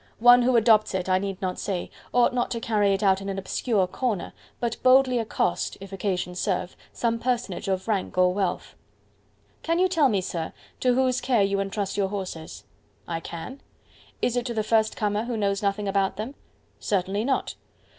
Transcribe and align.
One 0.17 0.41
who 0.41 0.55
adopts 0.55 0.95
it, 0.95 1.07
I 1.07 1.19
need 1.19 1.39
not 1.43 1.59
say, 1.59 1.91
ought 2.11 2.33
not 2.33 2.49
to 2.49 2.59
carry 2.59 2.91
it 2.91 3.03
out 3.03 3.21
in 3.21 3.29
an 3.29 3.37
obscure 3.37 3.85
corner, 3.85 4.33
but 4.59 4.81
boldly 4.81 5.19
accost, 5.19 5.77
if 5.79 5.93
occasion 5.93 6.33
serve, 6.33 6.75
some 6.91 7.19
personage 7.19 7.67
of 7.67 7.87
rank 7.87 8.17
or 8.17 8.33
wealth. 8.33 8.73
"Can 9.61 9.77
you 9.77 9.87
tell 9.87 10.09
me, 10.09 10.19
sir, 10.19 10.53
to 10.79 10.95
whose 10.95 11.21
care 11.21 11.43
you 11.43 11.59
entrust 11.59 11.97
your 11.97 12.07
horses?" 12.07 12.63
"I 13.07 13.19
can." 13.19 13.61
"Is 14.23 14.35
it 14.35 14.47
to 14.47 14.55
the 14.55 14.63
first 14.63 14.95
comer, 14.97 15.25
who 15.25 15.37
knows 15.37 15.61
nothing 15.61 15.87
about 15.87 16.17
them?" 16.17 16.33
"Certainly 16.79 17.23
not." 17.25 17.53